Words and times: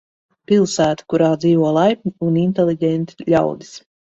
Pilsēta, 0.51 1.05
kurā 1.13 1.27
dzīvo 1.43 1.69
laipni 1.77 2.15
un 2.29 2.41
inteliģenti 2.47 3.31
ļaudis. 3.35 3.79